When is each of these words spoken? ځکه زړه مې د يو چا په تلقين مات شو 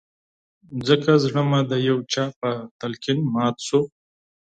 ځکه 0.87 1.11
زړه 1.23 1.41
مې 1.49 1.61
د 1.71 1.73
يو 1.89 1.97
چا 2.13 2.25
په 2.39 2.49
تلقين 2.79 3.19
مات 3.33 3.55
شو 3.67 3.81